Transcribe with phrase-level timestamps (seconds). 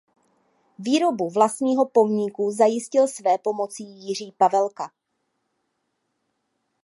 [0.79, 4.91] Výrobu vlastního pomníku zajistil svépomocí Jiří Pavelka.